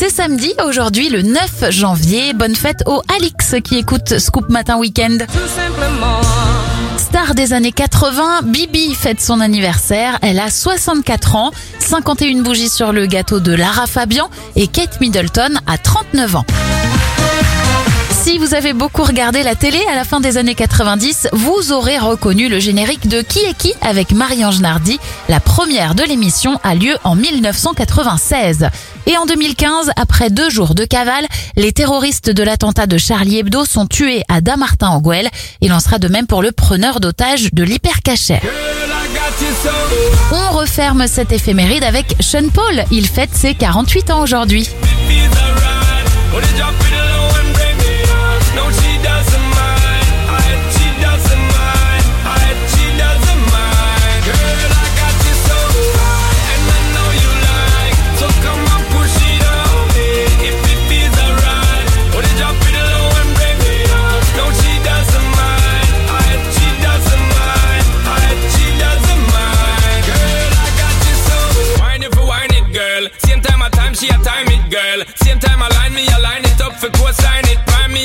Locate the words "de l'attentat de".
32.28-32.98